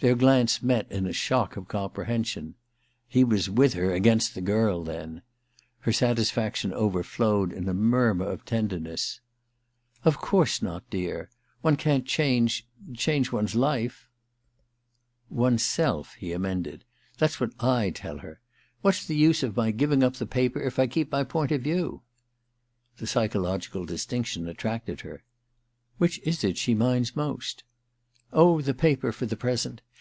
[0.00, 2.52] Their glance met in a shock of comprehen^on.
[3.08, 5.22] He was with her against the girl, then!
[5.78, 9.20] Her satisfaction over flowed in a murmur of tenderness.
[9.62, 11.30] * Of course not, dear.
[11.62, 14.10] One can't change— change one's life....'
[14.96, 16.82] * One's self,' he emended.
[17.00, 18.42] * That's what I tell her.
[18.82, 21.62] What's the use of my giving up the paper if I keep my point of
[21.62, 22.02] view
[22.98, 25.24] }'The pychological (Ustinction attracted her.
[25.60, 27.64] * Which IS it she minds most?'
[28.30, 29.80] * Oh, the paper— for the present.